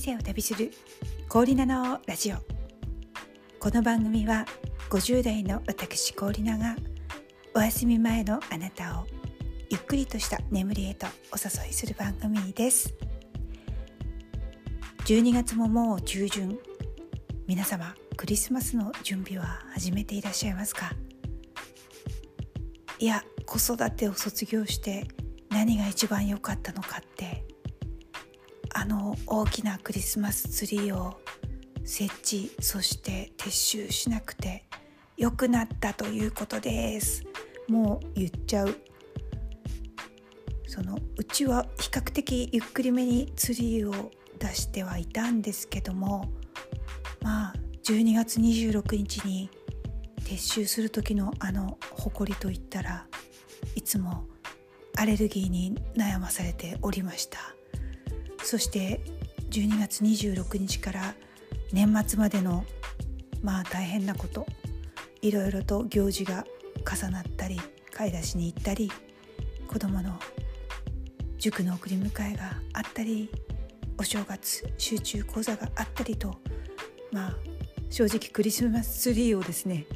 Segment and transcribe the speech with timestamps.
[0.00, 0.70] 生を旅する
[1.28, 2.36] 氷菜のラジオ。
[3.58, 4.46] この番組は
[4.88, 6.74] 50代の私氷菜が
[7.54, 9.06] お休み前のあなたを
[9.68, 12.94] ゆっくりとした眠りへとお誘いする番組です。
[15.04, 16.58] 12月ももう中旬。
[17.46, 20.94] 皆様クリスマスの準備は始めていらっしゃいますか？
[22.98, 25.06] いや子育てを卒業して
[25.50, 27.44] 何が一番良かったのかって
[28.74, 31.20] あの大きなクリスマスツリーを
[31.84, 34.64] 設置そして撤収しなくて
[35.16, 37.24] 良くなったということです。
[37.68, 38.74] もう言っちゃう。
[40.66, 46.30] そのうちは比較的ゆっくりめにツリーを出してはいたんですけども
[47.20, 49.50] まあ12月26日に
[50.20, 53.06] 撤収する時のあの誇りといったら
[53.74, 54.26] いつも
[54.96, 57.38] アレルギーに悩まされておりました。
[58.42, 59.00] そして
[59.50, 61.14] 12月26日から
[61.72, 62.64] 年末までの
[63.42, 64.46] まあ大変なこと
[65.22, 66.44] いろいろと行事が
[66.84, 67.60] 重なったり
[67.92, 68.90] 買い出しに行ったり
[69.68, 70.18] 子どもの
[71.38, 73.30] 塾の送り迎えがあったり
[73.98, 76.36] お正月集中講座があったりと
[77.12, 77.36] まあ
[77.90, 79.86] 正直クリスマスツリーをですね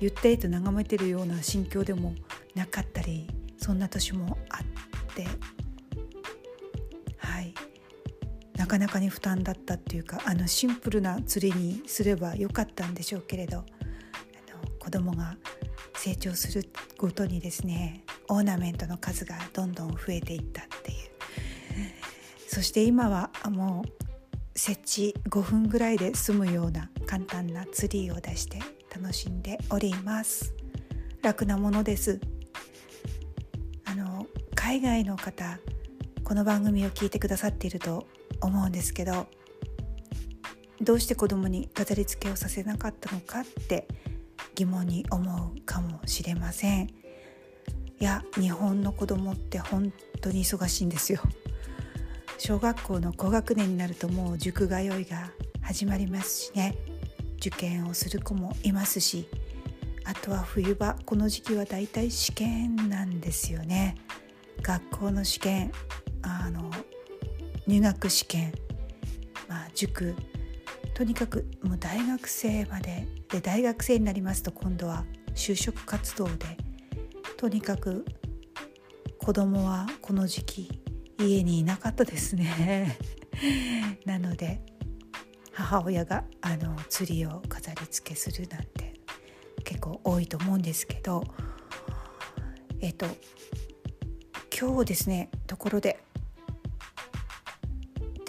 [0.00, 2.14] ゆったりと眺めてるような心境でも
[2.54, 3.26] なかったり
[3.58, 5.26] そんな年もあって
[8.64, 13.66] なかなかに負担だったっていうかあのシンプルな釣りにすればよかったんでしょうけれどあの
[14.78, 15.36] 子供が
[15.96, 20.96] 成長するごとにですねオーナメントの数がどんどん増えていったっていう。
[22.48, 28.60] そして今はもう設置5分ぐらいで済むような簡単なツリーを出して
[28.94, 30.54] 楽しんでおります。
[31.20, 32.18] 楽なものです。
[33.84, 35.58] あの海外の方
[36.22, 38.06] この番組を聞いてくださっていると
[38.44, 39.26] 思うんですけど
[40.80, 43.88] どうして子供に飾り付けをさせなかったのかって
[44.54, 46.88] 疑問に思うかもしれません。
[48.00, 51.20] いや日本の子供って本当に忙しいんですよ。
[52.38, 55.30] 小学校の高学年になるともう塾通いが
[55.62, 56.76] 始まりますしね。
[57.36, 59.28] 受験をする子もいますし
[60.04, 63.96] あとは冬場この時期はだいたい試験なんですよね。
[64.62, 65.72] 学校の試験
[66.22, 66.70] あの
[67.66, 68.52] 入学試験、
[69.48, 70.14] まあ、塾
[70.94, 75.04] とにかくもう大学生までで大学生になりますと今度は
[75.34, 76.56] 就職活動で
[77.36, 78.04] とにかく
[79.18, 80.82] 子供はこの時期
[81.18, 82.98] 家にいなかったですね。
[84.04, 84.60] なので
[85.52, 88.94] 母親があのツリーを飾り付けするなんて
[89.64, 91.24] 結構多いと思うんですけど
[92.80, 93.06] えっと
[94.56, 95.98] 今日ですねところで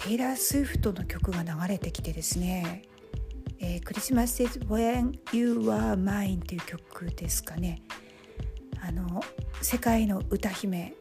[0.06, 2.82] テイラー・スウィフトの曲が流れてきてですね
[3.58, 7.82] 「えー、クリスマス is When You Are Mine」という曲ですかね。
[8.80, 9.20] あの
[9.62, 10.94] 世界の歌姫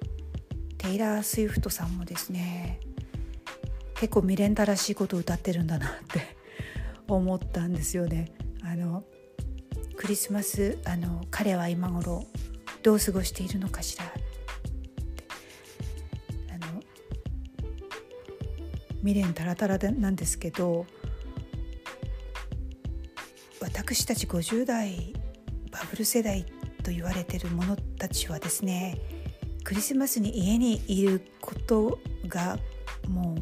[0.80, 2.80] テイラー・スウィフトさんもですね
[3.94, 6.36] 結構未練たらしいことを歌ってるんだなって
[7.08, 8.32] 思ったんですよね。
[8.64, 9.04] あの
[9.98, 12.26] クリスマスあの彼は今頃
[12.82, 14.12] どう過ごしているのかしら。
[19.06, 20.88] 未練たらたらなんですけど
[23.62, 25.14] 私たち50代
[25.72, 26.44] バブル世代
[26.82, 28.98] と言われてる者たちはですね
[29.64, 32.58] クリスマスに家にいることが
[33.08, 33.36] も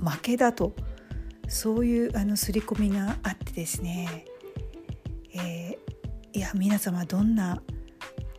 [0.00, 0.72] う負けだと
[1.46, 4.24] そういうあの刷り込みがあってですね、
[5.34, 7.62] えー、いや皆様どんな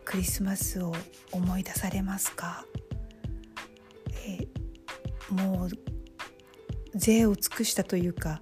[0.06, 0.94] クリスマスを
[1.32, 2.66] 思い出されますか、
[5.30, 5.70] もう
[6.96, 8.42] 税を尽くしたというか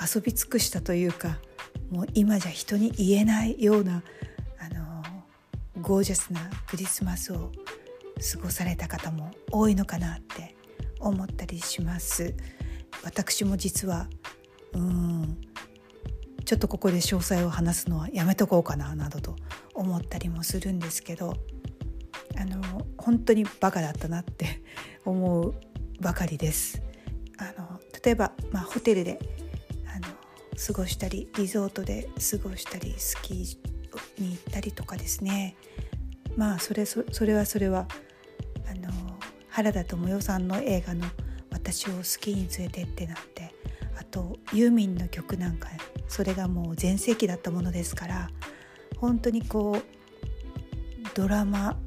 [0.00, 1.38] 遊び尽くしたというか
[1.90, 4.02] もう今じゃ人に言えないような
[4.58, 5.02] あの
[5.80, 7.52] ゴージャスなクリスマスを
[8.32, 10.56] 過ごされた方も多いのかなって
[11.00, 12.34] 思ったりします
[13.04, 14.08] 私も実は
[14.72, 15.38] うん
[16.44, 19.36] ちょっとここで詳細を話すのはやめとこうかななどと
[19.74, 21.34] 思ったりもするんですけど
[22.36, 22.60] あの
[22.98, 24.62] 本当にバカだったなって
[25.04, 25.54] 思う
[26.02, 26.82] ばかりです。
[27.38, 29.18] あの例えば、まあ、ホテルで
[29.86, 30.08] あの
[30.66, 35.56] 過ごしたりリゾートで過ごしたりスキーに行ったりとかですね。
[36.36, 37.86] まあそれそれはそれは
[38.70, 38.90] あの
[39.48, 41.06] 原田知世さんの映画の
[41.50, 43.54] 「私をスキーに連れてって」なんて
[43.98, 45.68] あとユーミンの曲なんか
[46.08, 48.30] それがもう全盛期だったものですから
[48.96, 51.78] 本当にこうドラマ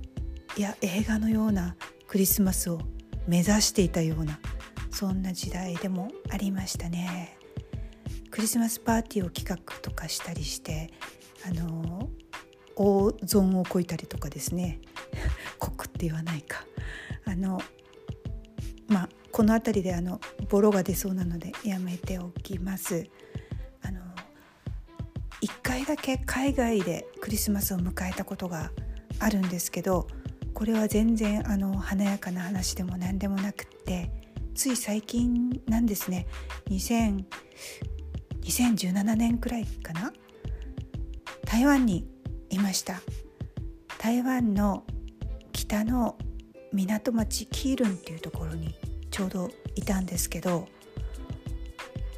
[0.58, 1.76] や映画のような
[2.08, 2.80] クリスマスを
[3.27, 4.39] 目指していたような
[4.92, 7.38] そんな時代でもありましたね。
[8.31, 10.92] クリスマスパーティーを企画とかしたりして
[11.45, 12.10] あの
[12.75, 14.80] 大損をこいたりとかですね。
[15.60, 16.66] こくって言わないか。
[17.25, 17.62] あの
[18.88, 20.19] まあこの辺りであの
[20.50, 23.07] ボロが出そうなのでやめておきます。
[23.81, 24.01] あの
[25.42, 28.71] 1回だけ海外でクリスマスを迎えたことが
[29.19, 30.07] あるんですけど
[30.56, 34.10] これは全然あの華やかな話でも何でもなくって
[34.56, 36.25] つい最近なんですね。
[36.69, 37.25] 2000
[38.42, 40.13] 2017年くらいかな？
[41.46, 42.07] 台湾に
[42.50, 43.02] いました。
[44.00, 44.86] 台湾の
[45.52, 46.18] 北の
[46.72, 48.75] 港町キールンっていうところに
[49.12, 50.68] ちょうどいたんですけど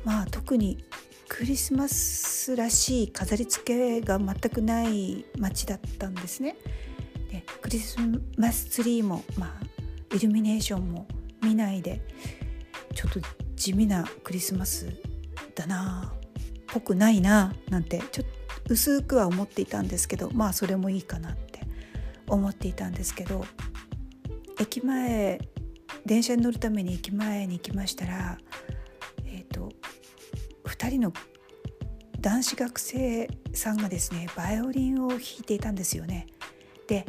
[0.04, 0.84] まあ特に
[1.28, 6.56] クリスマスらしい飾り付けが全くない街だったんですね。
[7.30, 7.98] でクリス
[8.38, 11.08] マスツリーも、まあ、イルミネーションも
[11.44, 12.02] 見ないで
[12.94, 13.20] ちょっと
[13.56, 14.88] 地味なクリスマス
[15.56, 16.20] だなっ
[16.68, 21.62] ぽくないななんてちょっと薄くは思っていたんですけどまあそれもいいかなって
[22.28, 23.46] 思っていたんですけど
[24.60, 25.40] 駅前
[26.06, 28.38] 電車に乗るために駅前に行きましたら
[29.26, 29.72] えっ、ー、と
[30.66, 31.14] 2人の
[32.20, 36.28] 男子学生さんがですねバイオリンを弾いていたんですよね。
[36.88, 37.06] で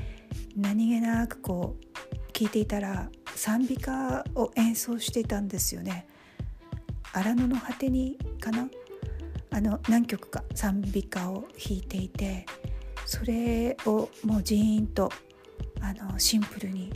[0.57, 6.07] 何気なくこう聞いていたら賛美歌を演奏していたんですよね。
[7.13, 8.69] 荒野の果てにかな？
[9.51, 12.45] あの何曲か賛美歌を弾いていて
[13.07, 15.11] それをもうジーンと
[15.81, 16.93] あのシンプルに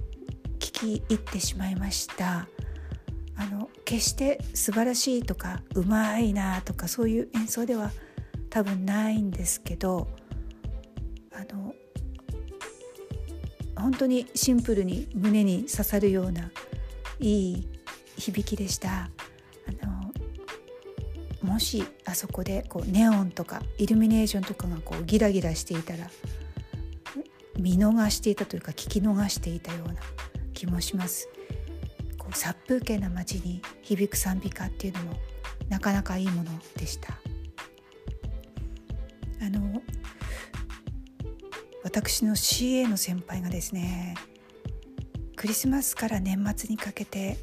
[0.58, 2.46] 聴き入ってしまいました
[3.36, 7.90] あの決して素晴らしいとかうまいなとかそういう演奏では
[8.50, 10.08] 多分ないんですけど
[11.32, 11.74] あの
[13.82, 16.50] 本当にシンプルに胸に刺さるような
[17.18, 17.68] いい
[18.16, 19.10] 響きでした
[19.68, 20.02] あの。
[21.42, 26.08] もしあそこでこうネオンとかイルミネーションとかがこうギラギラしていたら
[27.58, 29.94] 見逃していたというか聞き逃していたような
[30.54, 31.28] 気もします。
[32.16, 35.14] こう殺風景な街に響く賛美歌っていうのも
[35.68, 37.18] なかなかいいものでした。
[39.44, 39.82] あの
[41.92, 44.14] 私の CA の先輩がですね
[45.36, 47.36] クリスマスから年末にかけて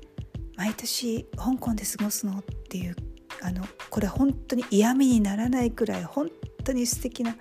[0.57, 2.95] 毎年香港で過ごすのっていう
[3.43, 6.31] あのこれ本当に嫌味にならないくらい本
[6.63, 7.35] 当に素敵な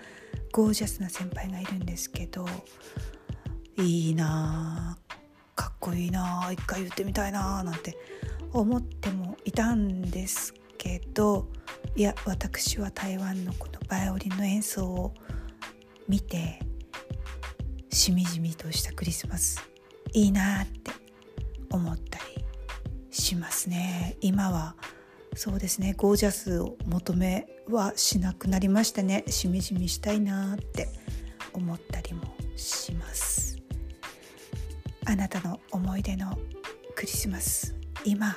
[0.52, 2.44] ゴージャスな先輩がいるんですけど
[3.78, 4.98] いいな
[5.56, 7.96] かっこいいな一回言ってみたいななんて
[8.52, 11.48] 思ってもいたんですけど
[11.96, 15.14] いや私は台湾のこのバイオリンの演奏を
[16.06, 16.67] 見て
[17.90, 19.60] しみじみとしたクリスマス。
[20.12, 20.90] いいなって
[21.70, 22.44] 思ったり
[23.10, 24.16] しますね。
[24.20, 24.74] 今は
[25.34, 25.94] そうですね。
[25.96, 29.24] ゴージャスを求めはしなくなりましたね。
[29.28, 30.88] しみじみしたいなって
[31.52, 32.22] 思ったりも
[32.56, 33.58] します。
[35.06, 36.38] あなたの思い出の
[36.94, 37.74] クリスマス
[38.04, 38.36] 今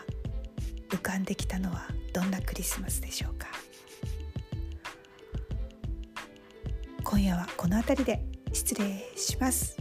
[0.90, 3.48] 浮かんできたのはどんなクリスマスでしょうか？
[7.04, 9.78] 今夜はこの辺りで失礼します。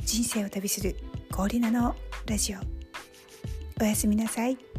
[0.00, 0.96] 人生を旅する
[1.30, 1.94] ゴーリナの
[2.26, 2.58] ラジオ。
[3.80, 4.69] おやすみなさい。